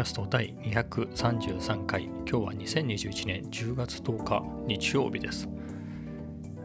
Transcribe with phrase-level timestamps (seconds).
[0.00, 2.04] キャスト第233回。
[2.04, 5.46] 今日は2021年10月10日日曜日です。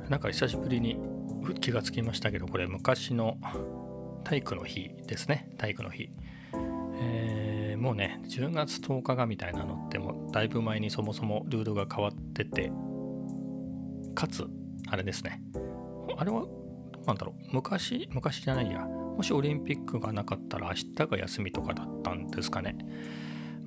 [0.07, 0.97] なんか久しぶりに
[1.59, 3.37] 気がつきましたけどこれ昔の
[4.23, 5.49] 体育の日ですね。
[5.57, 6.11] 体育の日、
[7.01, 12.71] えー、もうね10月10日がみたいなのってもだいぶ前にそもそもルールが変わってて
[14.15, 14.45] かつ
[14.87, 15.41] あれですね。
[16.15, 16.47] あれはど
[17.03, 17.49] うなんだろう。
[17.51, 18.79] 昔昔じゃないや。
[19.15, 22.75] もしオリンピックがなかったら明日が休みとかだったんですかね。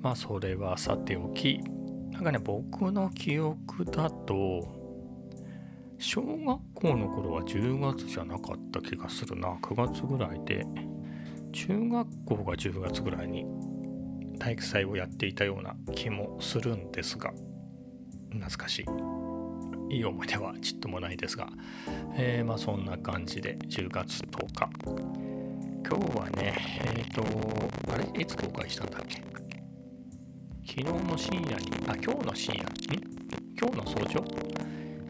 [0.02, 1.60] まあそれはさておき、
[2.12, 4.66] なんかね、僕の記憶だと、
[5.98, 9.58] 小学校の頃は10月じゃなかった気がするな。
[9.62, 10.64] 9月ぐらいで、
[11.52, 13.44] 中学校が10月ぐらいに
[14.38, 17.32] 体育祭をやっていたような気もするんですが、
[18.30, 18.86] 懐かしい。
[19.90, 21.48] いい思い出はちっともないですが、
[22.14, 24.68] えー、まあそんな感じで10月10日
[25.88, 26.54] 今日はね、
[26.96, 27.22] えっ、ー、と、
[27.92, 28.22] あれ？
[28.22, 29.47] いつ公開したんだっけ？
[30.70, 32.68] 昨日の深夜に、あ、今日の深夜、ん
[33.58, 34.22] 今日の早朝？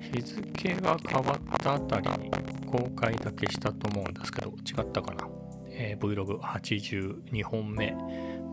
[0.00, 2.30] 日付が変わったあたりに
[2.64, 5.28] 公開だけしたと思うんですけど、違ったかな、
[5.70, 7.92] えー、Vlog82 本目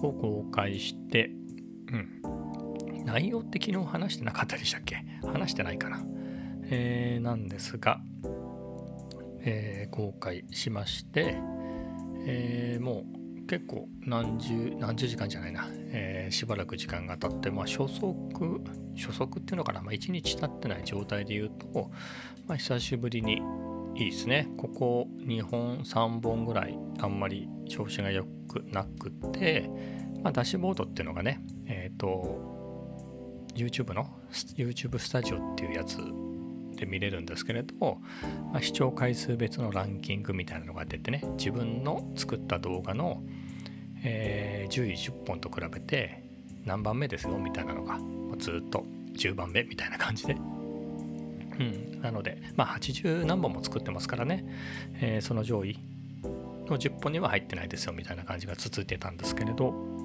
[0.01, 1.29] を公開して、
[1.91, 1.97] う
[2.99, 3.05] ん。
[3.05, 5.05] 内容って昨日話してなかったでしたっけ？
[5.23, 6.03] 話してないかな？
[6.63, 8.01] えー、なんですが、
[9.41, 11.37] えー、公開しまして、
[12.25, 13.03] えー、も
[13.43, 15.67] う結構何十何十時間じゃないな、
[15.97, 18.61] えー、しばらく時間が経って、まあ、初速
[18.97, 21.89] 初速っていうのかな、まあ、1日経ってない状態で言うと、
[22.47, 23.41] まあ、久しぶりに
[23.95, 24.49] いいですね。
[24.57, 29.69] ここ2本3本ぐらいあんまり調子が良くなくて、
[30.21, 34.19] まあ、ダッシュボードっていうのがねえっ、ー、と YouTube の
[34.57, 35.97] YouTube スタジオっていうやつ
[36.75, 37.99] で見れるんですけれど、
[38.51, 43.23] まあ、視聴回数別のランキングみたいなのが出てね自分の作った動画の、
[44.05, 46.23] えー、10位10本と比べて
[46.63, 47.99] 何番目ですよみたいなのが
[48.37, 48.85] ずっと
[49.17, 54.45] 10番目みたいな感じで、うん、なので、まあ、80何本も作ってますからね、
[55.01, 55.79] えー、その上位
[56.67, 59.95] の10本には入ってないですよみたいな感じが続いてたんですけれど。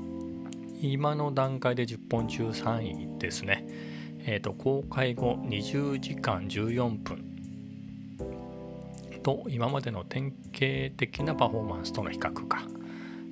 [0.83, 3.67] 今の段階で10本中3位ですね。
[4.25, 7.25] えーと、公開後20時間14分
[9.23, 12.63] と今までの典型的なパフォーマンスとの比較か、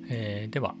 [0.09, 0.75] えー、では、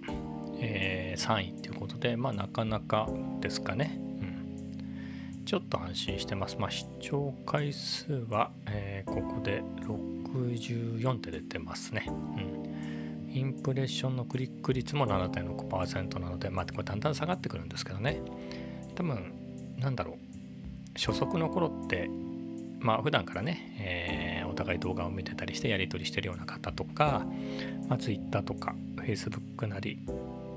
[0.59, 3.07] えー、3位ということで、まあ、なかなか
[3.41, 18.21] ですかね、うん、ちょっと安心してます、まあ、視聴回数は、えー、ここで64って出てますね、うん、インプレッションのクリック率も7.6%なので、まあ、これだんだん下がってくるんですけどね。
[18.95, 19.33] 多分
[19.77, 20.17] なんだろう。
[20.97, 22.09] 初速の頃って
[22.79, 27.25] まあ普段からね、えー、お互い動画を見てたりしてやり取りしてるような方とか、
[27.87, 29.99] まあ、Twitter とか Facebook なり、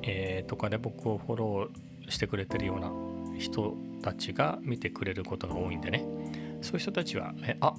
[0.02, 2.90] えー、とかで僕をフォローしてくれてるような
[3.38, 6.04] 人たちが見てくれることが多いんでね。
[6.60, 7.74] そういう人たちはえあ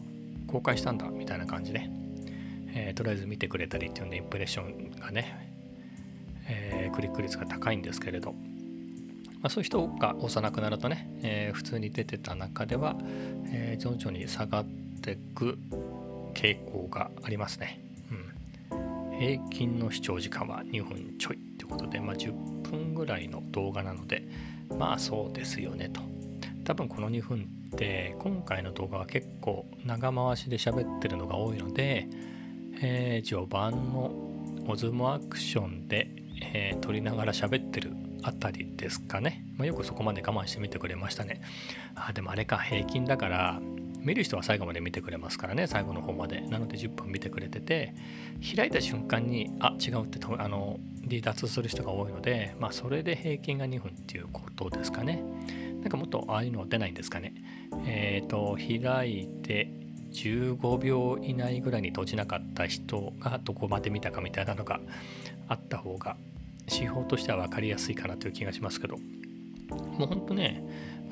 [0.48, 1.90] 公開したんだみたいな感じで、
[2.74, 5.54] えー、とりあえず見てくれたりっていうんでインプレッションがね、
[6.48, 8.34] えー、クリック率が高いんですけれど。
[9.44, 12.96] まあ、そういう人が押さなくなるとね、えー、普通に出てた中では、
[13.48, 14.66] えー、徐々に下がっ
[15.02, 15.58] ていく
[16.34, 17.83] 傾向がありますね。
[19.24, 22.34] 平均の視聴時間は2分ちょいってことで、まあ、10
[22.70, 24.28] 分ぐらいの動画なので、
[24.78, 26.02] まあそうですよねと。
[26.66, 32.08] 多分この2分って今回の動画は結構長回しで喋ってるのが多いので、
[32.82, 34.12] えー、序盤の
[34.68, 36.10] オズモアクションで、
[36.42, 41.42] えー、撮りながら喋ってるあたりですかね、まあ、よくそこまで我慢してみてくれましたね
[41.96, 43.62] あでもあれか平均だから
[44.04, 45.68] 見る人は最後まで見てくれますからね。
[45.68, 46.42] 最後の方まで。
[46.42, 47.94] なので10分見てくれてて
[48.56, 55.24] 開いた瞬間にあ違うってあの離脱する人が多いのでまあそれで平均が2分っていうことですかね。
[55.82, 57.34] なんかもっとああいうの出ないんですかね。
[57.86, 59.72] えっ、ー、と開いて
[60.12, 64.80] 15秒以内ぐらいに閉じなかった人がどこまで見たかみたいなのが
[65.48, 66.18] あった方が
[66.70, 68.98] 指標としては分かりやすいかなという気がしますけど。
[69.74, 70.64] もうほんとね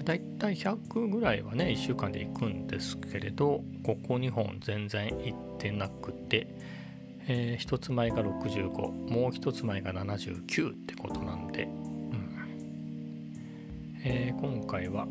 [0.04, 6.48] だいたい100ぐらいはね1週間で行くんですけれどここ2本全然行ってなくて、
[7.28, 12.36] えー、1つ前が65もう1つ前が79ってことなんで、うん。
[14.04, 15.06] えー、今回は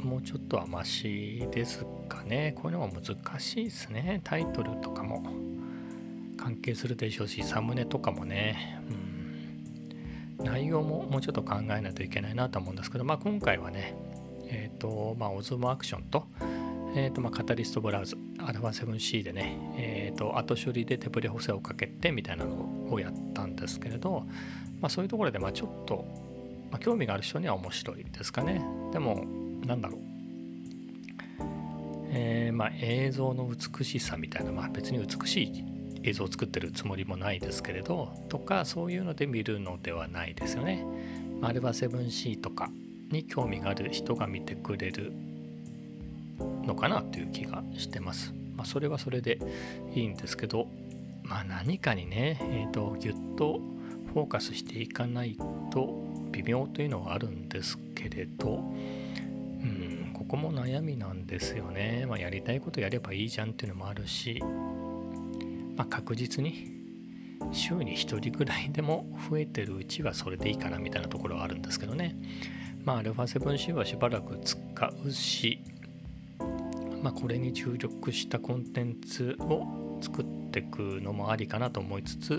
[0.00, 2.54] もうちょっとはマシですかね。
[2.56, 4.20] こういうのも難しいですね。
[4.24, 5.22] タイトルとかも
[6.36, 9.11] 関係するでしょうしサムネとかもね、うん。
[10.42, 13.94] 内容ももうちょっと考えないといけないなと思うんですけど、まあ、今回はね、
[14.48, 16.26] えっ、ー、と、まあ、オズモアクションと、
[16.94, 24.26] えーとまあ、カタリストブラウズ α7C でね、えーと、後処理で手ブレ補正をかけてみたいなのをやったんですけれど、
[24.80, 26.04] まあ、そういうところでまあちょっと
[26.72, 28.64] まあ、興味がある人には面白いですかね。
[28.92, 29.24] でも
[29.66, 30.00] なんだろう。
[32.14, 35.64] えー、まあ映像の美しさみたいなまあ別に美しい
[36.04, 40.84] 映像を作ってるつもりもないですけれどとかそういうので見るのではないですよね。
[41.42, 42.70] アルバ 7C とか
[43.10, 45.12] に興味がある人が見てくれる
[46.64, 48.32] のかなという気がしてます。
[48.56, 49.38] まあ、それはそれで
[49.94, 50.68] いいんですけど、
[51.24, 53.60] まあ、何かにね、えーと、ぎゅっと
[54.12, 55.36] フォーカスしていかない
[55.70, 56.02] と
[56.32, 62.06] 微妙というのはあるんですけれど、うん、ここも悩みなんですよね。
[62.08, 64.40] まあ、やりたいことやればいいじゃんっていうのもあるし、
[65.76, 66.82] まあ、確実に
[67.50, 72.16] 週に1人ぐらいでも増えてるうちはそれでいいかなみたいなところはあるんですけどね。
[72.84, 74.56] まあ、α7C はしばらく使
[75.04, 75.60] うし、
[77.02, 82.36] まあ、これに注力したコンテンツを作っていくのもありかなと思いつつ、う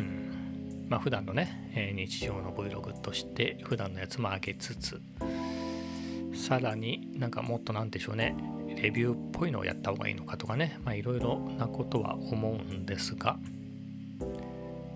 [0.00, 5.00] んまあ、普段のね、え日常の Vlog として普段のやつも上げつつ
[6.34, 8.34] さらになんかもっとなんでしょうね
[8.74, 10.78] レビューっぽいのをやった方がいいのかとかね。
[10.94, 13.38] いろいろなことは思うんですが。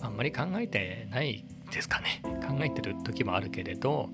[0.01, 2.23] あんまり考えてないですかね。
[2.47, 4.09] 考えてる時もあるけれど、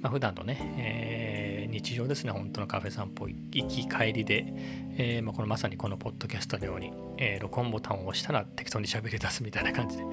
[0.00, 2.32] まあ、普段のね、えー、日常ですね。
[2.32, 4.52] 本当のカフェ散歩行き帰りで、
[4.96, 10.10] えー、まあ、このまさにこのポッドキャストのように、えー、録音ボタンを押したら適当に喋り出すみたいな感じで、ま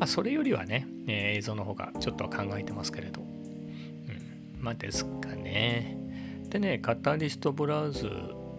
[0.00, 6.05] あ、それよりはね、え映像の方がちょっと考えてますけれど、うん、まあですかね。
[6.48, 8.08] でねカタリストブラウズ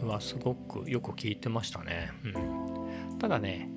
[0.01, 3.69] はすごくよく聞いてましたね、うん、ただね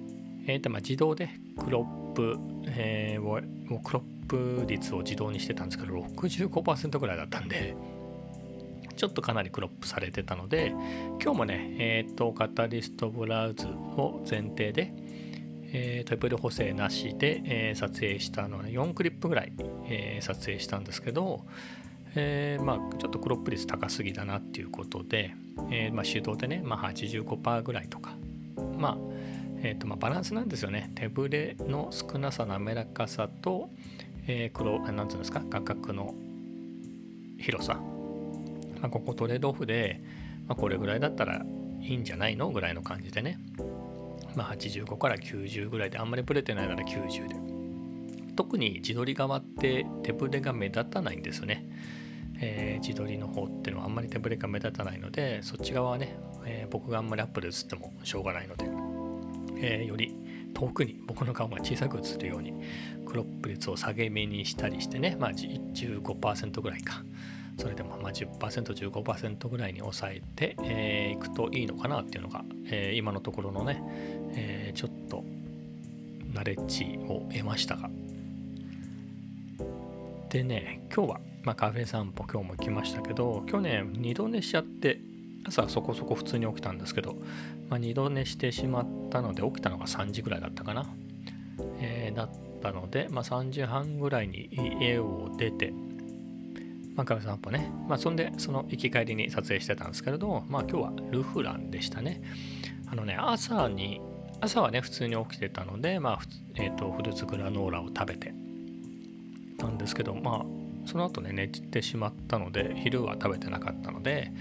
[0.46, 1.28] えーとまあ、自動で
[1.58, 2.36] クロップ、
[2.66, 3.40] えー、を
[3.80, 7.76] クロップ率を自動にしてたんですけど65%ぐらいだったんで
[8.96, 10.74] ちょっとかなりクロップされてたので
[11.22, 14.92] 今日もねえ、ー、とカタリストブラウズを前提で、
[15.72, 19.52] えー、トリプル補正なしで、えー、撮影したのは4クリップぐらい、
[19.88, 21.46] えー、撮影したんですけど、
[22.14, 25.34] えー、まあちょっとクロップ率高すぎだなっていうことで、
[25.70, 28.16] えーまあ、手動でね、まあ、85%ぐらいとか
[28.76, 28.96] まあ
[29.62, 30.90] えーとまあ、バランスなんですよね。
[30.94, 33.68] 手ぶれの少なさ滑らかさと、
[34.26, 36.14] えー、黒何て言うんですか画角の
[37.38, 40.00] 広さ、まあ、ここトレードオフで、
[40.46, 41.44] まあ、これぐらいだったら
[41.82, 43.38] いいんじゃないのぐらいの感じでね、
[44.34, 47.36] まあ、85から90ぐらいであんまりブレてないなら90で。
[48.36, 51.66] 特に自撮り側って手ぶれが目立たないんですよね、
[52.40, 58.64] えー、自撮りの方っていうのはあんまり手ぶれが目立たないのでそっち側はね、えー、僕があんまりアップで映ってもしょうがないので
[59.62, 60.16] えー、より
[60.54, 62.52] 遠くに僕の顔が小さく映るように
[63.06, 67.02] クロップ率を下げ目にしたりしてね、まあ、15%ぐらいか。
[67.58, 73.82] それでもまあ 10%15% ぐらいに抑えてい、えー、くといいのかなっていうのが、えー、今のところのね、
[74.34, 75.22] えー、ちょっと
[76.32, 77.90] ナレッジを得ましたが。
[80.30, 85.00] でね今日は、まあ、カフェ散歩今日も行きましたけど去年二度寝しちゃって
[85.46, 87.16] 朝そこそこ普通に起きたんですけど、
[87.68, 90.86] まあ、二度寝してしまったので起きたのが3時ぐらいだったかな、
[91.78, 92.30] えー、だっ
[92.62, 94.50] たので、まあ、3時半ぐらいに
[94.80, 95.72] 家を出て、
[96.94, 102.20] まあ、カフェ散歩ね、まあ、そんでその行き帰りに撮影してたんですけれど、まあ、今日はルフランでしたね。
[102.86, 104.00] あのね朝に
[104.40, 106.20] 朝はね普通に起きてたので、まあ
[106.56, 108.34] えーと、フルーツグラノーラを食べて
[109.58, 114.32] たんですけどまあその後ね寝てしまったので昼は食べてなかったので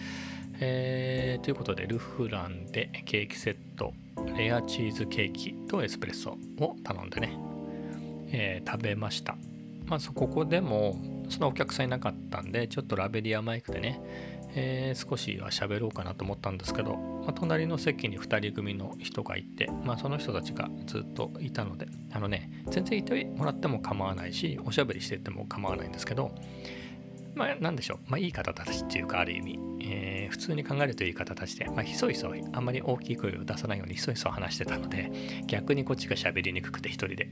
[0.62, 3.93] えー、ということでルフランでケーキセット
[4.38, 7.38] レアチーズケーキとエスプレッソを頼んでね、
[8.31, 9.38] えー、食べました。
[9.86, 14.01] まずここでもそのお客さんいなかったんでちょっとラベリアマイクでね、
[14.55, 26.33] えー、少しは喋ろうかなと思ったんですけど、まあ、隣の席に2人組の人がいて、まあ、その人たちがずっといたのであのね全然いてもらっても構わないしおしゃべりしてても構わないんですけど
[27.39, 29.60] まあ何でしょう、まあ、いい方たちっていうかある意味。
[29.81, 35.10] えー、普通に考えるという方たちで、まあ、ひそひそあんまり大きい声を出さないようにひそひそ話してたので
[35.48, 37.29] 逆にこっちが喋りにくくて一人で。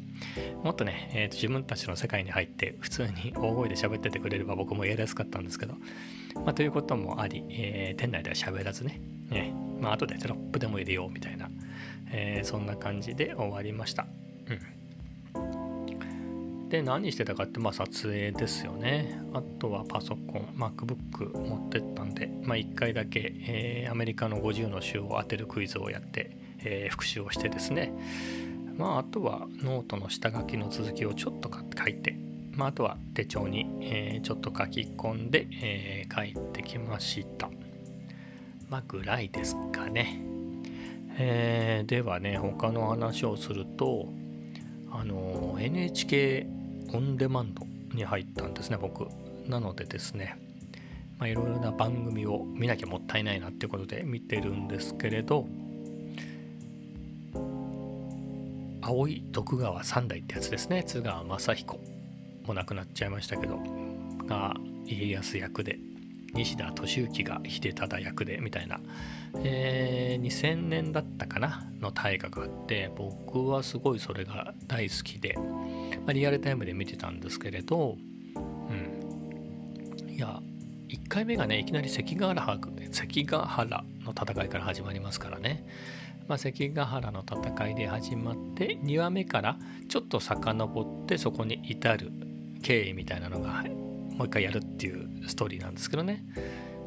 [0.64, 5.76] もっとね、えーと、自分たちの世界に入って普通に大声で喋っててくれれば僕もやりやすかったんですけど、
[6.36, 9.02] まあ、ということもあり、えー、店内では喋らずね。
[9.30, 9.54] ね。
[9.82, 11.50] まあ後でテロップでも入れようみたいな、
[12.12, 14.08] えー、そんな感じで終わりました。
[14.48, 14.87] うん。
[16.69, 27.93] で何してたかってまあ撮影ですよねあとはパソコン MacBook 持ってったんで、まあ、1回だけ、えー、アメリカの50の州を当てるクイズをやって、えー、復習をしてですね
[28.77, 32.17] まああとはノートの下書きの続きをちょっと書いて
[32.57, 37.51] まあ、あとは手帳に、えー、ちょっと書き込んで、えー、帰ってきました。
[38.67, 40.19] まあ、ぐらいですかね。
[41.19, 44.07] えー、ではね、他の話をすると、
[44.91, 46.47] あの NHK
[46.94, 49.08] オンデマンドに入ったんですね僕。
[49.48, 50.38] なのでですね
[51.22, 55.48] いろいろな番組を見なきゃもったいないなっていうことで見てるんですけれど
[58.82, 61.79] 青い徳川三代ってやつですね津川雅彦。
[62.46, 63.60] も亡くなっちゃいましたけど
[64.25, 65.77] が家康役で
[66.34, 68.79] 西田敏行が秀忠役でみたいな、
[69.44, 75.36] えー、2000年だったかなの大河があって僕はすごいそれが大好きで、
[76.14, 77.98] リアルタイムで見てたんですけれど、
[78.36, 80.42] うん、いや
[80.90, 82.60] 1回目がねいきなり関ヶ原
[82.92, 85.66] 関ヶ原の戦いから始まりますからね、
[86.28, 89.58] まあ、関ヶ原の戦いで始まって2話目から
[89.90, 92.12] ちょっと遡ってそこに至る
[92.64, 93.64] 経緯みたいなのが
[94.18, 96.26] もう一回やるっていうストーリーなんですけどね。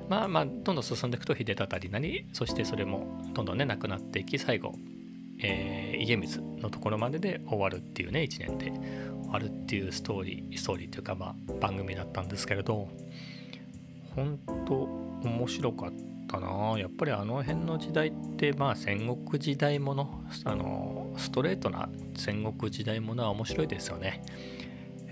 [0.08, 4.74] まあまあどんどん進んでいくと秀忠になりそしてそれもどんどんねなくなっていき最後、
[5.40, 8.72] えー、家光のところまでで終わるっていうね1年で
[9.30, 12.88] 終わるっていうストーリーストーリーというかまあ番組だったんですけれど
[14.16, 14.74] 本当
[15.22, 15.92] 面白かっ
[16.26, 16.78] たな。
[16.78, 24.22] やっぱりあの辺の時代ってまあ戦国時代ものあのストレートな戦国時代ものは面白いですよね。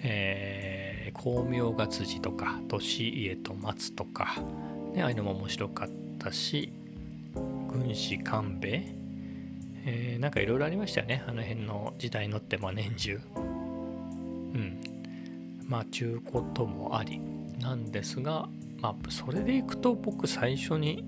[0.02, 4.37] えー、光明が辻とか利家と松とか、
[4.94, 6.72] ね、ああいうのも面白かったし
[7.68, 8.94] 軍師官兵衛、
[9.87, 11.25] えー、なんかいろいろありましたよね。
[11.26, 13.20] あの辺の時代のってまあ年中。
[14.59, 14.79] うん。
[15.67, 17.21] まあ中こともあり。
[17.61, 18.49] なんですが
[18.81, 21.05] まあそれでいくと僕最初に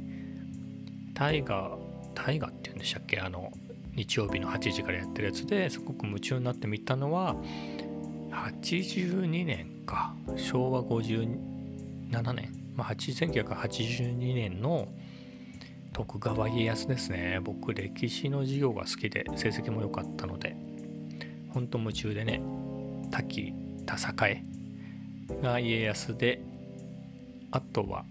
[1.15, 1.79] 大河
[2.13, 3.21] 大河っていうんでしたっけ？
[3.21, 3.53] あの
[3.95, 7.37] 日曜日の8時からやってるやつですごく夢中になって見たのは
[8.33, 10.15] 82年か。
[10.37, 14.89] 昭和57年、まあ、1982年の
[15.93, 17.41] 徳川家康ですね。
[17.43, 20.57] 僕歴史の授業が好きで成績も良かったので
[21.51, 22.41] ほんと夢中でね。
[23.11, 23.53] 滝
[23.87, 23.97] 田
[24.29, 24.43] 栄
[25.43, 26.43] が家康で
[27.51, 28.05] あとは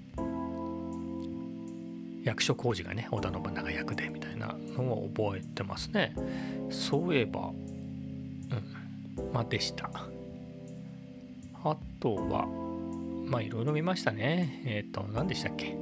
[2.23, 6.13] 役所広司がね織田信長役でみたいなのを覚えてますね。
[6.69, 9.89] そういえばうんまあでした。
[11.61, 12.47] あとは、
[13.25, 14.63] まあいろいろ見ましたね。
[14.65, 15.75] えっ、ー、と、何でしたっけ？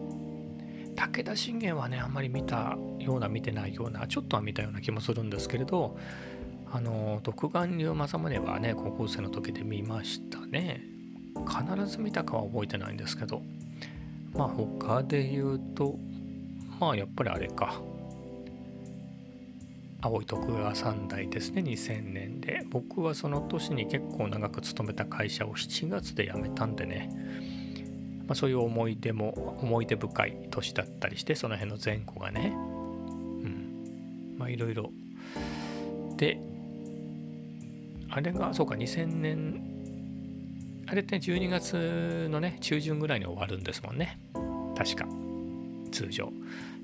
[0.95, 5.99] 武田信玄はね、あんまり見たような、見てないような、ちょっとは見たような気もするんですけれど、
[6.71, 10.81] あの、独眼竜政宗はね、高校生の時で見ましたね。
[11.45, 13.41] 必ず見たかは覚えてないんですけど、
[14.33, 15.95] まあ他で言うと、
[16.79, 17.81] まあやっぱりあれか。
[19.99, 22.63] 青い徳川三代ですね2000年で。
[22.69, 27.09] 僕はその年に結構長く勤めた会社を7月で辞めたんでね、
[28.27, 32.53] まあ、そういう思い出も思い出深い年だったりしてその辺の前後がね。
[32.53, 32.57] う
[33.47, 34.35] ん。
[34.37, 34.91] まあいろいろ。
[36.17, 36.39] で
[38.17, 39.61] あれがそうか2000年
[40.87, 44.19] あれって12月のね中旬ぐらいに終わるんですもんね。
[44.75, 45.05] 確か。
[45.91, 46.31] 通常。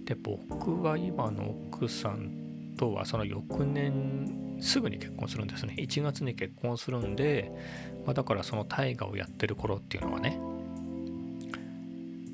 [0.05, 5.73] で僕は今の奥さんとはその翌年すぐに結婚するんですね。
[5.79, 7.51] 1月に結婚するんで、
[8.05, 10.39] まあ、だからその大河をやってる頃っていうのはね。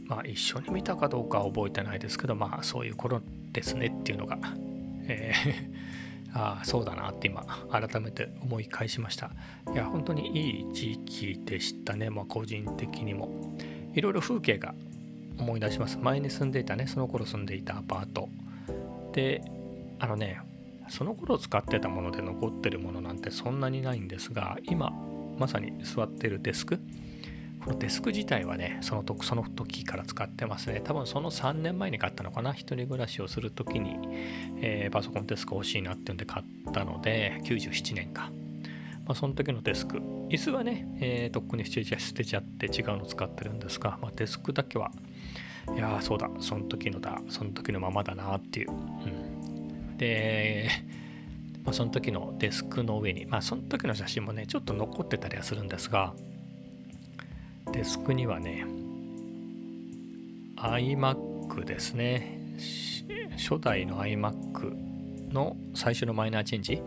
[0.08, 3.22] まあ一緒に見たかどうかは覚えてないですけどまあそういう頃
[3.54, 4.38] ですねっていうのが、
[5.08, 9.32] えー、ああそうだなって今改めて思い返しました。
[9.74, 12.10] いや本当にいい時期でしたね。
[12.10, 13.30] まあ個人的にも。
[13.94, 14.76] いろいろ風景が
[15.40, 15.98] 思い出します。
[15.98, 18.30] 前に住んでいたねその頃住んでいたアパート。
[19.14, 19.42] で
[20.00, 20.40] あのね
[20.88, 24.92] その頃使ってたもので残ってるものなんてそんなにないんですが今
[25.38, 26.80] まさに座ってるデスク
[27.78, 30.82] デスク自体はねその時その時から使ってますね。
[30.84, 32.54] 多分その3年前に買ったのかな。
[32.54, 33.98] 一人暮らしをする時に、
[34.62, 38.32] えー、パソコンデスク欲しいなっていうんで買ったので97年か、
[39.06, 39.98] まあ、その時のデスク。
[40.30, 41.82] 椅子はね、えー、とっくに捨
[42.14, 44.92] てちゃって違うの使ってるんですが、まあ、デスクだけは
[45.76, 46.30] いやーそうだ。
[46.40, 47.20] その時のだ。
[47.30, 49.98] その時のままだなっていう、うん。
[49.98, 50.70] で、
[51.64, 56.14] まあ、その時のデスクの上に、まあ、その時の写真もねちょっと残ってたりはするんですが
[57.72, 58.66] デスクにはね
[60.58, 62.40] iMac ですね。
[63.38, 66.82] 初代の iMac の最初のマイナーチェンジ。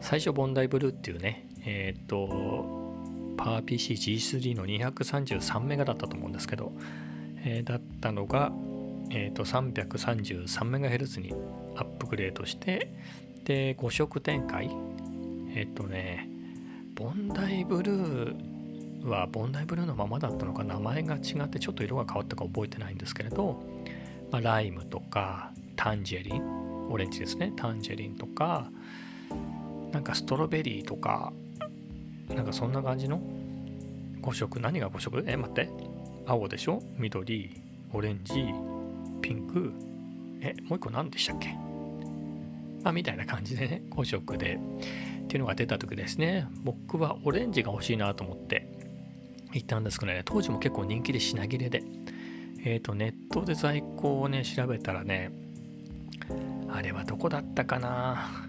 [0.00, 6.72] 最初ボンダイブルーっていうねえっ、とパワー PC G3 の233メガだったと思うんですけど、
[7.44, 8.52] えー、だったのが
[9.14, 11.34] えーと、333MHz に
[11.76, 12.90] アップグレードして
[13.44, 14.70] で5色展開。
[15.54, 16.28] えっ、とね
[16.94, 18.51] ボンダイブルー
[19.08, 23.62] はボンダイブルーのままだったのか名前が違ってちょっと色が変わったか覚えてないんですけれど、
[24.30, 27.52] まあ、ライムとかタンジェリンオレンジですね。
[27.56, 28.70] タンジェリンとか
[29.92, 31.32] なんかストロベリーとか
[32.28, 33.20] なんかそんな感じの
[34.22, 34.60] ？5色？
[34.60, 35.24] 何が5色？
[35.26, 35.68] え待って。
[36.26, 36.82] 青でしょ？
[36.96, 37.60] 緑
[37.92, 38.46] オレンジ
[39.20, 39.72] ピンク。
[40.40, 41.54] えもう一個何でしたっけ？
[42.82, 44.58] まあみたいな感じでね5色で。
[45.24, 46.46] っていうのが出た時ですね。
[46.62, 48.71] 僕はオレンジが欲しいなと思って。
[49.52, 50.22] 行ったんですけどね。
[50.24, 51.82] 当時も結構人気で品切れで。
[52.64, 55.32] えっ、ー、とネットで在庫をね調べたらね
[56.68, 58.48] あれはどこだったかな。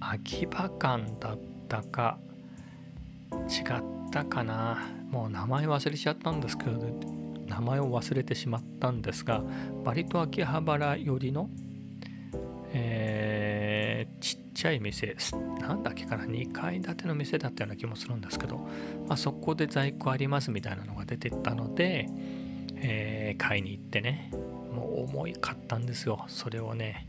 [0.00, 2.18] 秋葉館だったか
[3.32, 4.78] 違ったかな。
[5.10, 7.24] もう名前忘れちゃったんですけどね。
[7.46, 9.42] 名前を忘れてしまったんですが
[9.84, 11.48] 割と秋葉原寄りの、
[12.72, 13.03] えー、
[14.64, 15.14] ちゃい店
[15.60, 18.56] なんだっけかな2階建ての店だったような気もするんですけど、
[19.06, 22.08] まあ、そこで在庫ありますみたいなのが出てったので、
[22.76, 26.24] えー、買いに行ってねもう重いかったんですよ。
[26.28, 27.06] それをね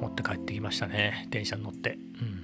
[0.00, 1.98] 持って帰ってきましたね電車に乗って。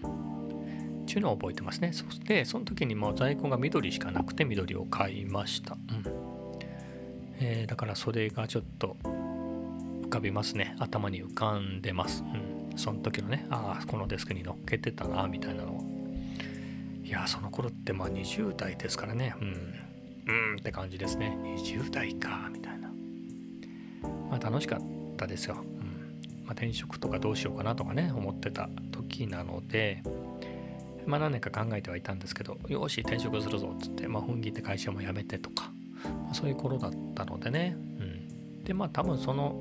[0.04, 1.04] うん。
[1.04, 1.94] っていうのを覚えてますね。
[1.94, 5.74] そしてその時にもう在庫が緑しかなくて緑を買いました。
[5.74, 6.04] うん、
[7.40, 10.76] えー、だからそれがちょっと浮かびますね。
[10.78, 12.22] 頭に浮かんでます。
[12.22, 12.45] うん。
[12.76, 15.72] その時のねああこのデスクに乗っけてたなみたいなの。
[15.72, 15.96] を
[17.02, 19.34] いやその頃ってまあ20代ですからね。
[19.40, 19.48] うん。
[20.28, 21.36] うんって感じですね。
[21.42, 22.88] 20代かみたいな。
[24.28, 24.80] まあ楽しかっ
[25.16, 25.56] たですよ。
[25.60, 25.96] うん。
[26.46, 30.02] まあ、転職とかどうしようかなとかね思ってた時なので、
[31.04, 35.70] まあ、何年か考えてはいたんですけどよし転職するぞっつって、まあ、本気で会社も辞めてとか、
[36.04, 39.54] まあ、そういう頃だったのでね、うん、でまあ多分その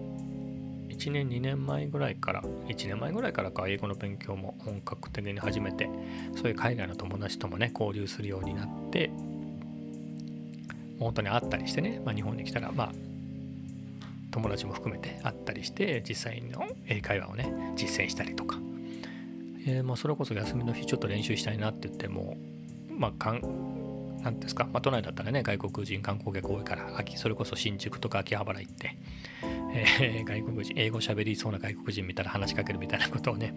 [0.97, 5.89] 1年2年前ぐらいから1年前ぐらいからか英語の勉強も本格的に始めて
[6.35, 9.11] そういう海外の友達ともね交流するようになって
[10.99, 12.91] 本当に会ったりしてね、まあ、日本に来たらまあ
[14.31, 18.57] 友達も含めて会ったりして実際の英会話をね実践したりとか、
[19.65, 22.37] えー、まあ、それこそ休みの日ちょっと練習したいなって言っても
[22.89, 23.41] まあかん
[24.21, 28.97] なんですか、まあ、都内だったらね外国人観光客多いから秋それこそ新宿とか秋葉原行って、
[29.75, 33.53] えー、外国人英語喋りそうな外国人見たら話しかけるみたいなことをね、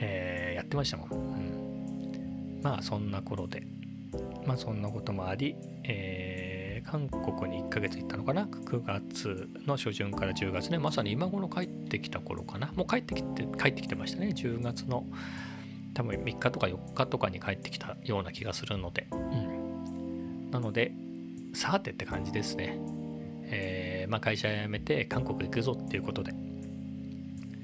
[0.00, 3.66] えー、やってましたもん、うん、まあそんな頃で。
[4.46, 6.54] まあそんなこともあり、えー
[6.84, 10.78] 韓国に1ヶ月行ったのかな？9月の初旬から10月ね。
[10.78, 12.70] まさに今頃帰ってきた頃かな。
[12.76, 14.34] もう帰ってきて帰ってきてましたね。
[14.36, 15.06] 10月の
[15.94, 20.92] 多分3日とか4日とかに帰ってきたような気がするので、うん、なので
[21.54, 22.78] さてって感じですね、
[23.50, 26.32] えー、まあ、会社辞めて韓国行くぞっていうことで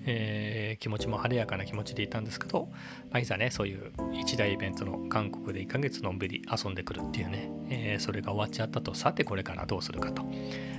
[0.06, 2.68] えー、気持ちも晴れやかな気持ちでいたんですけど、
[3.10, 8.94] まあ、いざねそういう一大イベントの韓国で1ヶ月のんびり遊んでくるっていうね、えー、それが終わっちゃったと。
[8.94, 10.22] さてこれからどうするかと。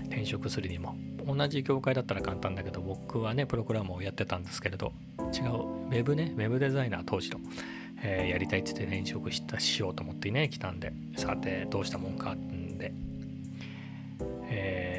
[0.08, 0.96] 転職するにも。
[1.26, 5.52] 同じ業界だったら簡単だけど僕はねプログラムをやってたんですけれど違う
[5.88, 7.40] ウェブねウェブデザイナー当時の、
[8.04, 12.92] え、やりたいって言って転職したしようと思ってね来たんでさてどうしたもんかんで、
[14.52, 14.92] えー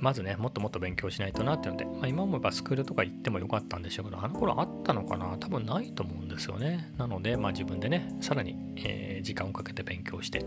[0.00, 5.36] まずねもっともっと勉強しないとなっていうので、まあ、今思えばスクールとか行ってもよかったんでしょうけどあの頃あったのかな？
[5.38, 6.92] 多分ないと思うんですよね。
[6.98, 10.44] なので、まあ、自分でねさらに、えー、時間をかけて勉強して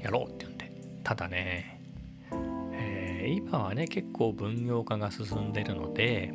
[0.00, 0.72] やろうっていうんで。
[1.02, 1.80] ただね、
[2.72, 6.32] えー、今はね結構分業化が進んでるので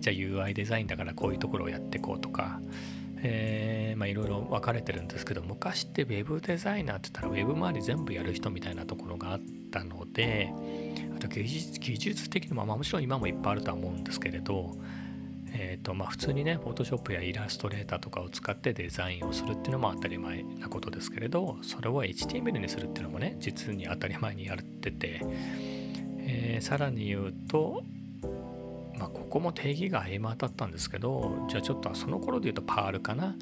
[0.00, 2.60] じゃあ UI デザインだからこういうところをやっていこうとか
[3.18, 10.52] え、まあいろいろ分かれてるんですけど昔って Web デザイナーって言ったら Web 周り全部やる人みたいなところがあってたので
[11.16, 14.76] あと技術技術的にも、まあ、もちろん今もいっぱいあるとは思うんですけれど、
[15.52, 25.20] えーとまあ、普通にね Photoshop やイラストレーターとかを使ってデザインをするっていうのも当たり前なことですけれどそれを HTML にするっていうのもね実に当たり前にやってて、
[26.18, 27.82] えー、さらに言うと
[28.96, 33.34] まあ、ここも定義が曖昧だったんですけどじゃあちょっとその頃で言うとパールかな。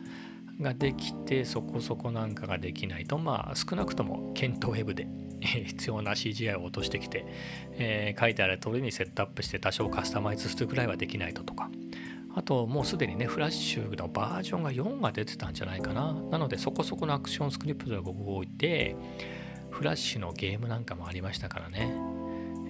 [0.60, 5.08] ができてそこそこなんかができないとまあ少なくとも検討ウェブで
[5.40, 7.26] 必要な CGI を落としてきて、
[7.72, 11.70] えー、書いてある通りにセットアップして多少カスタマイズするぐらいはできないととか
[12.34, 16.14] あともうすでにねフラッシュのバージョンが4が出てたんじゃないかな。
[16.30, 18.96] なのでそこそこのアクションスクリプトが動いて
[19.70, 22.11] フラッシュのゲームなんかもありましたからね。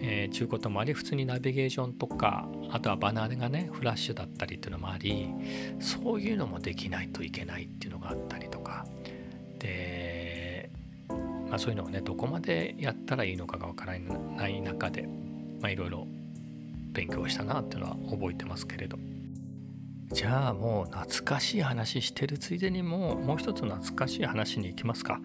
[0.04, 5.28] えー、ちゅうこともあり普通にナビゲーションとかあとはバナーがねフラッシュだったりっていうのもあり
[5.80, 8.84] そういうのもできないといけないっていうのがあったりとか
[9.60, 10.70] で、
[11.48, 15.08] まあ、そういうのをねどこまでやったらいいのかがわからない中で
[15.64, 16.06] いろいろ
[16.92, 18.98] 勉強したなっていうのは覚えてますけれど
[20.10, 25.20] じゃあもう懐かしい話してるついでにもうもう一つ懐かしい話に行きますか。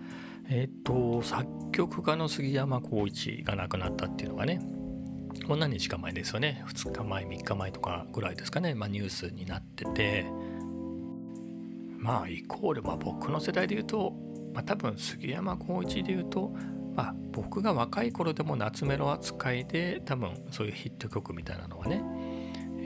[0.49, 4.62] えっ、と作曲家の杉山浩一が亡くなったっていうのがね
[5.47, 6.63] もう何日か前ですよね。
[6.67, 10.25] 2日前3日前とかぐらいですかね、まあ、ニュースになってて。
[11.97, 14.13] まあイコール、まあ、僕の世代で言うと、
[14.53, 16.53] まあ、多分杉山浩一で言うと
[16.95, 22.01] まあ僕が若い頃でも夏メロ扱いで多分そういうヒット曲みたいなのはね、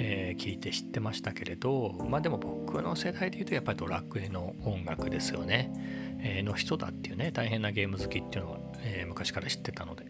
[0.03, 5.71] えー、聞いて知ってましたけれどまあでも僕の世代で言うとやっぱりドラクエの音楽ですよね、
[6.19, 10.05] えー、の人だっていうね大変なゲーム好きっていうのは、えー、昔から知ってたので、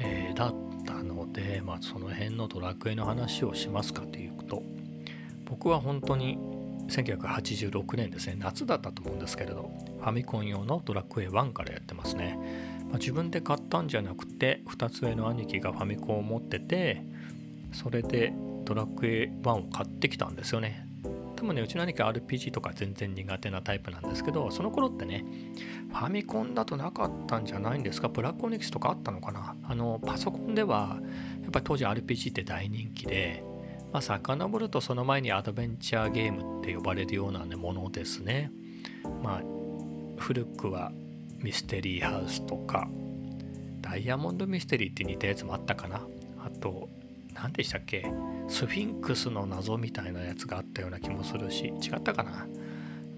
[0.00, 4.64] えだったのでまあその辺のドラクエの話をしますかというと
[5.44, 6.36] 僕は本当に
[6.88, 12.38] 1986年ですね夏だったと思うんですけれどファミコン用のドラクエ1からやってますね、
[12.88, 17.04] まあ、自分で買ったんじゃなくて2つ上の兄貴がファミコンを持ってて
[17.72, 18.32] それで
[18.66, 20.86] ドラクエ1を買ってきたんですよね
[21.36, 25.24] 多分ねうちの兄貴 RPG とか全然苦手なタイプなんですけどその頃ってね
[25.88, 28.08] ファミコンだとなかったんじゃないんですか？
[28.08, 29.56] ブラックオニクスとかあったのかな？
[29.62, 30.98] あのパソコンでは
[31.42, 33.42] やっぱり当時 RPG って大人気で
[33.92, 38.50] まあ、遡るとその前にアドベンチャーゲームって呼ばれるような、ね、ものですね。
[39.22, 39.42] まあ、
[40.18, 40.92] 古くは
[41.38, 42.88] ミステリーハウスとか、
[43.80, 46.06] ダイヤモンドミステリーって似たやつもあったかな？
[46.44, 46.90] あと、
[47.32, 48.04] 何でしたっけ？
[48.48, 52.46] スフィンクスの謎みたいなやつがあったような気もするし、違ったかな？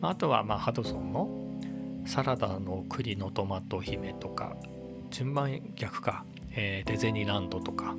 [0.01, 1.29] あとは、まあ、ハドソンの
[2.07, 4.57] サラダの栗のトマト姫とか、
[5.11, 7.95] 順番逆か、えー、デゼニーランドとか、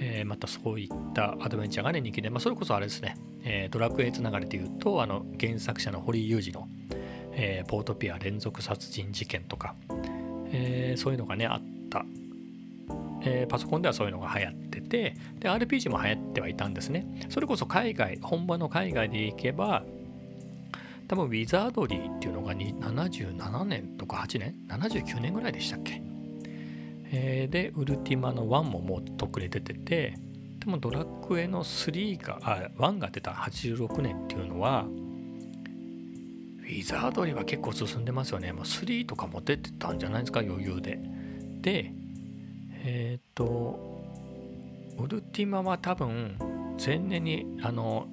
[0.00, 6.68] えー、またそういったアドベンチャーがね人気で、まあ、それこそあれですね、えー、ドラクエつながりで言うとあの原作者の堀井裕二の、
[7.32, 9.74] えー、ポートピア連続殺人事件とか、
[10.52, 12.04] えそういうのがねあった、
[13.22, 17.26] えパソコンではそういうのが流行っててで RPG も流行ってはいたんですね。
[17.30, 19.84] それこそ海外本場の海外で行けば
[21.08, 26.02] 多分ウィザードリーっていうのが77年とか8年？79年ぐらいでしたっけ？
[27.10, 30.14] え、でウルティマの1ももうとっくに出てて
[30.60, 34.86] でもドラクエの3があ1が出た86年っていうのは
[36.60, 38.52] ウィザードリーは結構進んでますよね。
[38.52, 40.98] もう3とかも出てたんじゃないですか余裕で。
[41.60, 41.92] で
[42.84, 43.91] えっ、と
[44.98, 46.36] ウルティマは多分
[46.84, 48.08] 前年にあの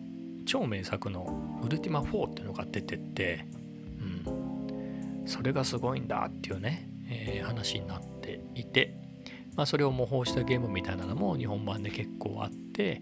[0.46, 3.46] 超名作のウルティマ4っていうのが出てて、
[4.00, 8.96] うん、それがすごいんだっていうね、えー、話になっていて、
[9.56, 13.02] まあ、それを模倣したゲームみたいなのも日本版で結構あって、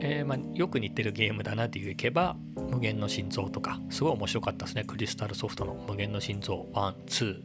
[0.00, 2.36] えー、まあ、よく似てるゲームだなって言けば
[2.70, 4.84] 無限の心臓とかすごい面白かったですね。
[4.84, 7.42] クリスタルソフトの無限の心臓12、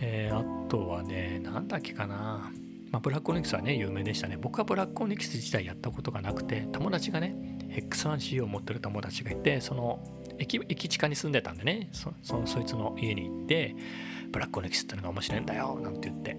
[0.00, 2.52] えー、あとはね何だっけかな。
[2.92, 4.36] まあ、ブラックオニクスはね有名でしたね。
[4.36, 7.34] 僕はブラックオニクス自体やったことがなくて友達がね
[7.70, 9.98] X1C を持ってる友達がいてその
[10.38, 13.74] 駅駅地下に住んでたんでねそそそいつの家に行って
[14.30, 16.36] ブラックオネキスってのが面白いんだよなんて言って、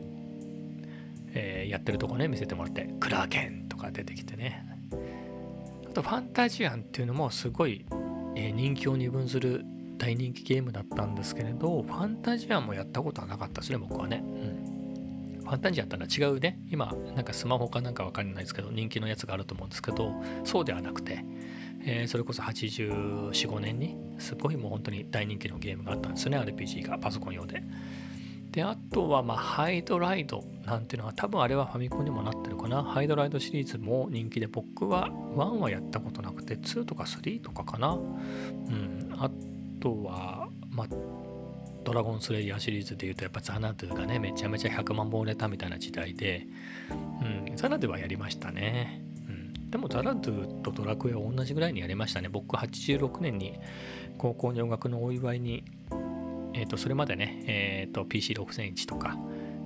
[1.34, 4.66] えー、やってるとこね見せてもらってクラーケンとか出てきてね。
[5.88, 7.86] あとファンタジアンっていうのもすごい、
[8.36, 9.66] えー、人気を二分する
[9.98, 14.73] 大人気ゲームだったんですけれどファンタジアンもやったことはなかったですね僕はね、うん、
[15.44, 16.60] ファンタジアってのは違うね。
[16.70, 21.24] 今なんかスマホかなんかわかんないですけど人気のやつがあると思うんですけどそうではなくて
[21.86, 26.38] えー、それこそ84,5年にすごいもう本当に大人気のゲームがあったんですよね。
[26.40, 27.62] RPG がパソコン用で。
[28.52, 32.84] であとはまあハイドライドなんていうのは多分あれはファミコンにもなってるかな。
[32.84, 37.90] ハイドライドシリーズも人気で僕は1はやったことなくて2とか3とかかな。
[37.90, 39.14] うん。
[39.18, 39.30] あ
[39.82, 40.88] とはまあ
[41.84, 46.48] ドラゴンスレイヤーシリーズでいうとやっぱザナドゥがねめちゃめちゃ100万本売れたみたいな時代で、
[47.22, 52.30] うん、ザナドゥはやりましたねうんでもザラドゥとドラクエは同じぐらいにやりましたね。
[52.30, 53.58] 僕86年に
[54.20, 55.64] 高校入学のお祝いに、
[56.54, 59.18] えー、とそれまでね、えー、と PC6001 とか、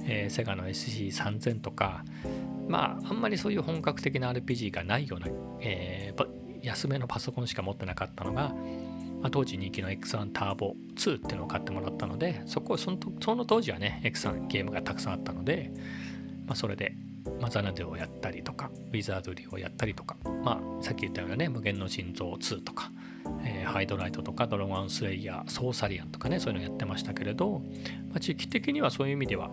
[0.05, 2.05] えー、セガの SC3000 とか、
[2.69, 5.27] まああんまりそういう本格的な RPG がないような、
[5.59, 6.27] えー、
[6.65, 8.55] 安めのパソコンしか持ってなかったのが、
[9.21, 15.71] まあ、当時人気の X1 ターボ2っていうのを買ってもらったのでそこそのその当時はね X1 ゲームがたくさんあったので、
[16.45, 16.93] まあ、それで
[17.39, 22.91] まあ、ザナデをやったりとか、ウィザードリーをやったりとか、まあ、さっき言ったようなね、無限の心臓2とか、
[23.43, 27.61] えー、ハイドライトとか、ドラゴンスレイヤー、ソーサリアンとかね、そういうのやってましたけれど、
[28.09, 29.51] まあ、時期的にはそういう意味では、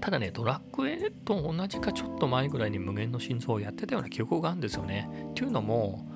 [0.00, 5.08] ただね、ドラクエと同じかちょっと前ぐらいに無限の心臓をやってたような記憶があるんですよね。
[5.30, 6.06] っていうのも、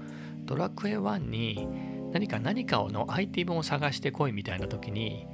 [0.44, 1.66] ドラクエ1に
[2.12, 5.26] 何か何かのアイテムを探してこいみたいな時に、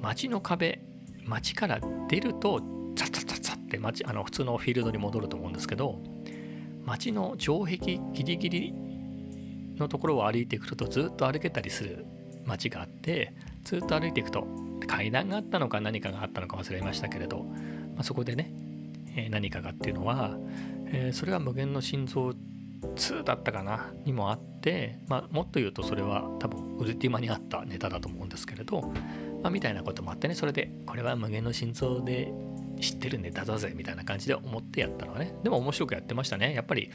[0.00, 0.80] 街の壁、
[1.24, 2.60] 街から出ると、
[2.94, 6.00] ザッザッザッザッって街あの普通のフィールドに戻ると思うんですけど
[6.84, 7.76] 街の城壁
[8.12, 8.74] ギリギリ
[9.76, 12.06] のところを歩いていくとずっと歩けたりする
[12.44, 14.46] 街があってずっと歩いていくと
[14.86, 18.52] 階段があったのか何かがあったのか忘れましたけれど、まあ、そこでね、
[19.16, 20.36] えー、何かがっていうのは、
[20.86, 22.32] えー、それは無限の心臓
[22.94, 28.82] 2だったかなにもあって、まあ、もっと言うとそれは多分ウルティマにあったネタだと思うんですけれど、
[29.42, 32.32] まあ、みたいなこともあってねそれでこれは無限の心臓で
[32.80, 35.34] 知ってるネタだぜみたいな感じで思ってやったのはね。
[35.42, 36.54] でも面白くやってましたね。
[36.54, 36.90] やっぱり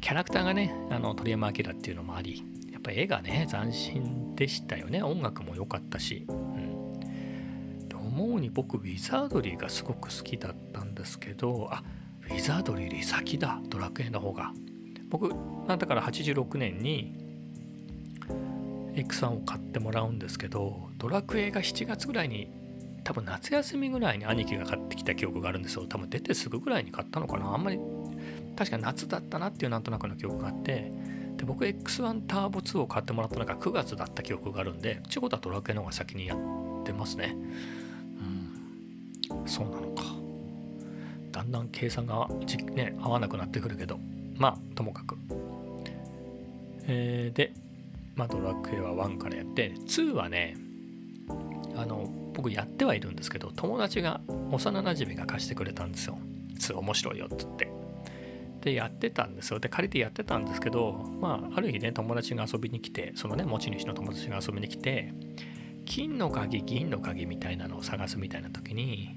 [0.00, 2.42] キャラクターがねあの鳥山明っていうのもあり
[2.72, 5.02] やっぱ絵がね斬新でしたよね。
[5.02, 11.82] 音楽も良かったし、うん、思うに僕ウィザードリーがすごく好きだったんですけどあ
[12.24, 13.60] ウィザードリーより先だ。
[13.68, 14.52] ドラクエの方が。
[15.12, 15.28] 僕
[15.68, 17.12] なんだから86年に
[18.94, 22.50] X1 を買ってもらうんですけどドラクエが7月ぐらいに
[23.04, 25.86] 多分夏休みぐらいに兄貴が買ってきた記憶があるんですよ。
[25.86, 27.52] 多分出てすぐぐらいに買ったのかな。
[27.52, 27.78] あんまり
[28.56, 30.90] 確か夏だったなっていうなんとなくの記憶があって
[31.36, 36.38] で僕 X1 ターボ2を買ってもらったのが9月だった記憶があるんでちゅうことはドラクエの方が先にやっ
[36.84, 37.36] てますね。
[39.30, 39.46] うん。
[39.46, 40.04] そうなのか。
[41.32, 42.28] だんだん計算が
[42.72, 44.00] ね合わなくなってくるけど。
[44.36, 45.16] まあともかく。
[46.86, 47.52] えー、で
[48.14, 50.56] まあ、ドラクエは1からやって2はね
[51.76, 56.18] あの僕やってはいるんですけど友達が幼なじみが貸してくれたんですよ。
[56.58, 57.72] 2面白いよって言って。
[58.62, 59.58] でやってたんですよ。
[59.58, 65.12] で借りてやってたんですけどまあある日ね友達が遊びに来てそのね持ち主の友達が遊びに来て
[65.84, 69.16] 金の鍵銀の鍵みたいなのを探すみたいな時に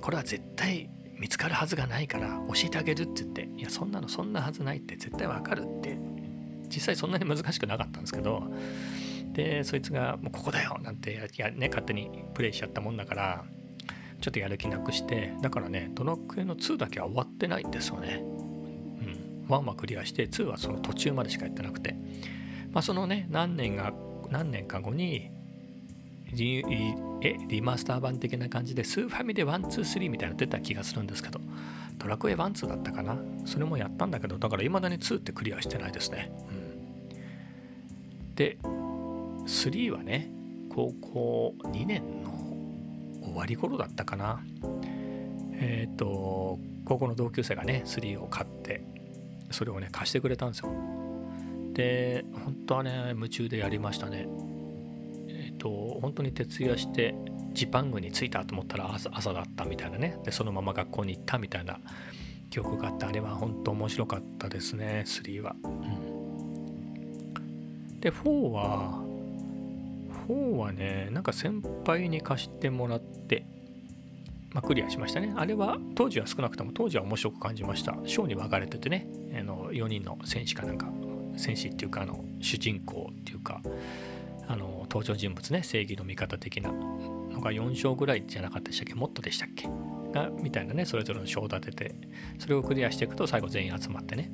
[0.00, 5.98] これは絶対見つかるはずがないから教えてあげるって言っていやそんなのそんなはずないって絶対わかるって
[6.68, 8.42] 実際そんなに難しくなかったんですけど
[9.32, 13.44] でそいつが「もうここだよ!」なんてや、ね、勝手にプレイしちゃったもんだから
[14.20, 18.22] ちょっとやる気なくしてだからねドラクエの2だけは終わってないんですよね。
[18.22, 21.96] うん、1はクリアして2はその途中までしかやってなくて
[22.72, 23.92] まあそのね何年が
[24.30, 25.30] 何年か後に
[26.32, 26.62] リ
[27.22, 31.40] えリマスター版的な感じでスーファミで123みたいなの出た気がするんですけど
[31.98, 33.16] ドラクエ12だったかな？
[33.46, 36.52] それもやったんだけどだから未だに2ってクリアしてないですね、う
[38.30, 40.30] ん、で3はね
[40.74, 42.30] 高校2年の
[43.24, 44.42] 終わり頃だったかな？
[45.54, 48.82] えっ、ー、と高校の同級生がね3を買って
[49.50, 50.70] それをね貸してくれたんですよ。
[51.72, 54.26] で本当はね夢中でやりましたね、
[55.58, 57.14] と本当に徹夜して
[57.52, 61.78] ジパングに着いたと思ったら朝だったみたいなねでそのまま学校に行ったみたいな
[62.50, 67.34] 記憶があってあれは本当面白かったですね3は、うん、
[68.00, 69.02] で4は
[70.28, 73.46] 4はねなんか先輩に貸してもらって
[74.56, 75.34] まあ、クリアしましたね。
[75.36, 77.94] あれは当時は少なくとも当時は面白く感じました。
[78.06, 79.06] 章に分かれててね、
[79.38, 80.88] あの4人の戦士かなんか、
[81.36, 83.60] 戦士っていうかあの主人公っていうか、
[84.48, 86.72] あの登場人物ね、正義の味方的な。
[87.36, 88.94] のが4章ぐらいじゃなかったでしたっけ？
[88.94, 89.68] もっとでしたっけ？
[90.12, 91.94] がみたいなねそれぞれの章を立てて
[92.38, 94.30] それをクリアしていくと最後全員集まってね、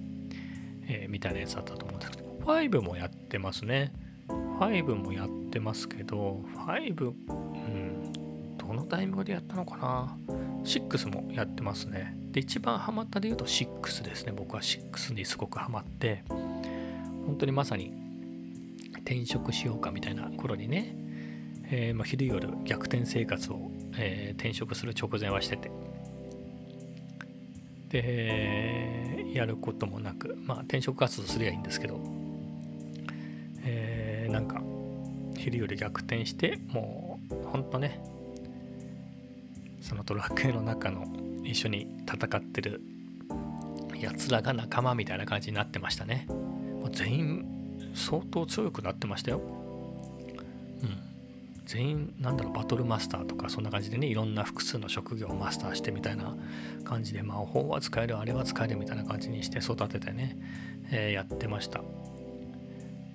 [0.86, 2.22] えー、みたいなやつだったと思うんですけど。
[2.44, 3.92] 5もやってますね。
[4.28, 8.12] 5もやってますけど5うん
[8.56, 10.16] どのタイミングでやったのかな
[10.64, 12.14] ？6もやってますね。
[12.30, 14.32] で一番ハマったで言うと6ですね。
[14.32, 16.22] 僕は6にすごくハマって
[17.26, 17.92] 本当にまさに
[19.04, 21.02] 転職しようかみたいな頃にね
[21.74, 25.70] えー、まあ、昼夜逆転生活を、えー、転職する直前はしてて。
[27.88, 32.00] でやることもなくまあ転職活動すりゃいいんですけど、
[33.64, 34.62] えー、なんか
[35.36, 38.02] 昼夜逆転してもうほんとね
[39.82, 41.06] そのドラクエの中の
[41.44, 42.80] 一緒に戦ってる
[43.98, 46.26] やつらが仲間みたいな感じになってましたね。
[46.28, 47.51] もう全員
[47.94, 49.40] 相当強くなってましたよ。
[50.82, 50.98] うん。
[51.66, 56.36] 全員なんだろうバトルマスターとかそんな感じでねいろんな複数の職業をマスターしてみたいな
[56.84, 60.36] 感じで魔法は使えるあれは使えるみたいな感じにして育ててね、
[60.90, 61.82] えー、やってました。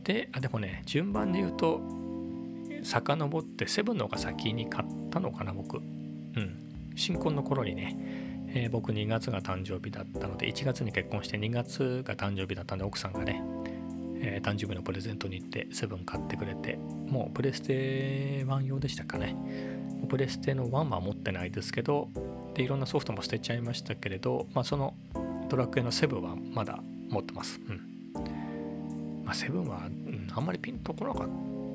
[0.03, 1.81] であでもね順番で言うと
[2.83, 5.77] 遡ってセブンの方が先に買ったのかな僕。
[5.77, 6.67] うん。
[6.97, 7.95] 新婚の頃にね、
[8.49, 13.41] えー、僕2月が誕生日だったので1月に結婚して2月が誕生日だったんで奥さんがね
[14.19, 16.77] えー、誕生日のプレゼントに行ってセブン買ってくれて
[17.07, 19.35] もうプレステ1用でしたかね
[20.09, 22.09] プレステの1は持ってないですけど
[22.53, 24.95] でいろんなソフトも捨てちゃいましたけれど、まあ、その
[25.47, 27.59] ドラクエの7はまだ持ってます。
[27.67, 29.23] うん。
[29.23, 31.29] まあ、7は、うん、あんまりピンとこなかっ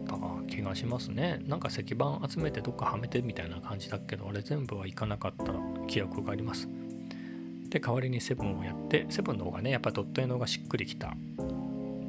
[0.06, 1.40] た気がしますね。
[1.46, 5.54] なんか石板集めてどっかはめてみたいな感じだけど、あれ全部はいかなかった
[5.86, 6.68] 記憶があります。
[7.68, 11.16] で、代わりに7をやって、7の方がね、やっぱドット絵の方がしっくりきた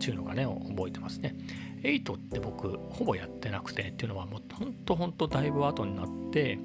[0.04, 1.36] っていうのがね覚えてますね。
[1.82, 6.60] 8って僕ほぼやってなくてっていうのはもうほんとほんとだいぶ後になって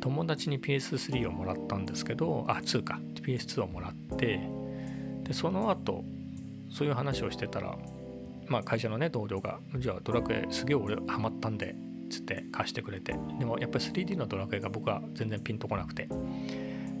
[0.00, 3.00] 友達に PS3 をもらったんですけどあ2か。
[3.22, 4.38] PS2 をもらって
[5.22, 6.04] でその後
[6.70, 7.78] そういう話をしてたら
[8.48, 11.74] まあ会社のね同僚がじゃあドラクエすげえ俺ハマったんで
[12.10, 13.14] つって貸してくれて。
[13.38, 16.06] でもやっぱり 3D のドラクエが僕は全然ピンとこなくて、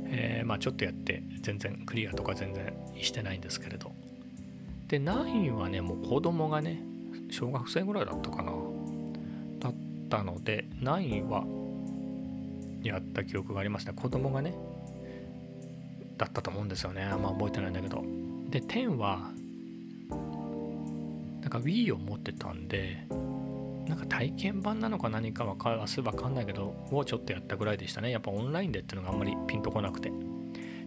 [0.06, 3.92] えー、まあちょっとやって全然クリアとか全然してないんですけれど。
[4.94, 5.80] で9はね。
[5.80, 6.80] もう子供がね
[7.28, 8.52] 小学生ぐらいだったかな。
[9.58, 9.74] だっ
[10.08, 11.44] たので9は
[12.84, 14.54] やった記憶がありますね子供がね
[16.16, 17.02] だったと思うんですよね。
[17.02, 18.04] あんま覚えてないんだけど。
[18.50, 19.32] で10は
[21.40, 23.04] なんか Wii を持ってたんで
[23.88, 28.12] なんか体験版なのか何かわかわかんないけどをちょっとやったぐらいでしたね。
[28.12, 30.12] やっぱオンラインでっていうのがあんまりピンとこなくて。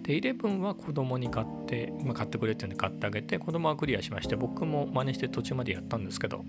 [0.08, 6.46] で11は子供に買って、まあ、買ってくれって言うんで買ってあげて子供はクリアしまして僕も真似して途中までやったんですけど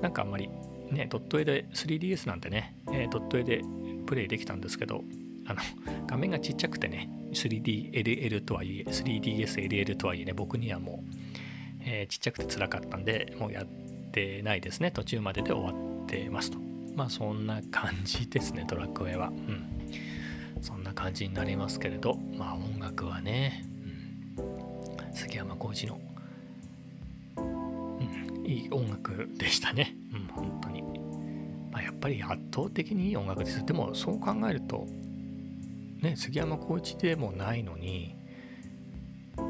[0.00, 0.48] なんかあんまり
[0.90, 3.62] ねドット絵で 3DS なんてね、えー、ドット絵で
[4.06, 5.02] プレイできたんですけど
[5.46, 5.60] あの
[6.06, 11.14] 画面がちっちゃくてね 3DLL とはいえ 3DSLL とはいえね僕にはもう、
[11.84, 13.66] えー、ちっちゃくて辛かったんでもうやっ
[14.12, 14.90] てないですね。
[14.90, 16.58] 途中までで終わってますと。
[16.94, 19.28] まあそんな感じですねドラクエは。
[19.28, 19.69] うん。
[20.60, 23.64] そんな感じになりますけれどまあ音楽はね、
[24.36, 24.42] う
[25.10, 26.00] ん、杉山浩二の、
[27.36, 27.40] う
[28.42, 29.96] ん、いい音楽でしたね。
[30.12, 30.82] うん本当に、
[31.70, 33.64] まあ、やっぱり圧倒的にいい音楽です。
[33.64, 34.86] でもそう考えると
[36.00, 38.16] ね杉山浩一でもないのに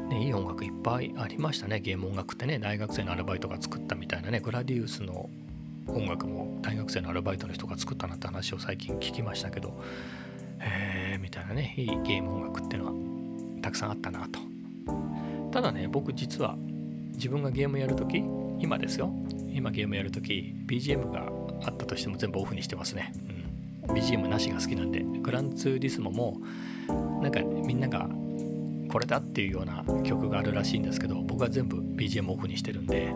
[0.09, 1.79] ね、いい音楽いっぱいありましたね。
[1.79, 5.29] ゲーム音楽ってね大学生のアルバイトが作ったみたいなねグラディウスの
[5.87, 9.73] 音楽も大学生のアルバイトの人が作ったなんて話を最近聞きましたけど
[10.59, 10.90] へ
[11.21, 12.91] みたいなねいいゲーム音楽ってのは
[13.61, 14.39] たくさんあったなと。
[15.51, 16.55] ただね僕実は
[17.13, 18.23] 自分がゲームやるとき
[18.59, 19.11] 今ですよ。
[19.53, 21.29] 今ゲームやるとき BGM が
[21.65, 23.13] あったとしても全部オフにしてますね、
[23.87, 26.37] うん、BGM なしが好きなんでグランツーリスモも
[27.21, 28.09] なんかみんなが
[28.89, 33.13] これだっていうような曲があるらしいんですけど僕は全部 BGM オフにしてるんで、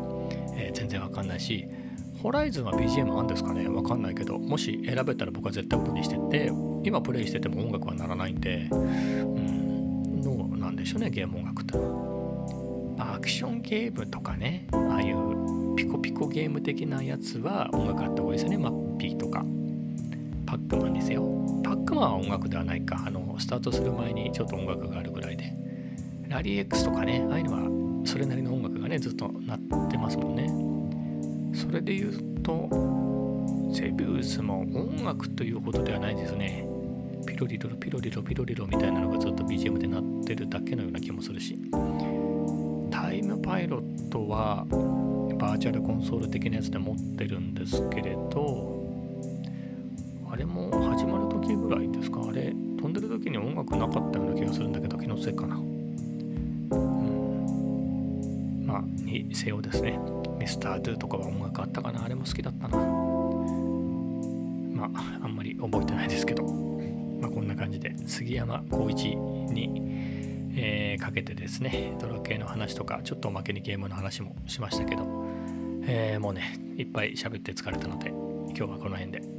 [0.58, 1.66] えー、全然わかんないし
[2.22, 3.68] ホライズンは BGM あんですかね？
[3.70, 6.52] わかんないけどもし選べたら僕は絶対オフにしてって
[6.86, 11.78] 今プレイしてても音楽は鳴らないんでうんどうなんでしょうねゲーム音楽って。
[12.98, 18.58] アクションゲームとかねああいうピコピコゲーム的なやつは音楽あった方がいいですよね。
[18.58, 19.44] マッピーとか。
[20.46, 21.24] パックマンですよ。
[21.64, 23.04] パックマンは音楽ではないか。
[23.06, 25.54] あのスタートする前にちょっと音楽があるぐらいで。
[26.30, 30.50] ラリー X とかね、ああいうのはそれなりの音楽がね、ずっと鳴ってますもんね。
[31.54, 32.70] それで言うと、
[33.74, 36.65] セビウスも音楽というほどではないですね。
[37.36, 41.60] ピロリロピロリロピロリロみたいなのがずっと BGM で鳴ってるだけのような気もするし。
[42.90, 44.66] タイムパイロットは
[45.38, 48.82] バーチャルコンソール的なやつで持ってるんですけれど、
[50.32, 52.26] あれも始まる時ぐらいですか？
[52.26, 55.66] あれ飛んでる時に音楽なかったような気がするんだけど気のせいかなうん。
[58.66, 60.00] まあ、にせよですね。
[60.40, 62.06] ミスター・ドゥとかは音楽あったかな？
[62.06, 62.78] あれも好きだったな。
[62.78, 62.86] ま
[64.94, 66.46] あ、あんまり覚えてないですけど、
[67.36, 69.82] こんな感じで杉山浩一に、
[70.56, 75.04] えー、かけてですね、ドラ系の話とか、ちょっとおまけにゲームの話もしましたけど、
[75.86, 79.35] えー、もうね、いっぱい喋って疲れたので、今日はこの辺で。